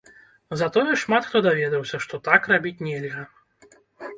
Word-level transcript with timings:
Затое 0.61 0.95
шмат 1.01 1.27
хто 1.27 1.37
даведаўся, 1.47 1.99
што 2.07 2.21
так 2.29 2.51
рабіць 2.53 2.83
нельга. 2.89 3.21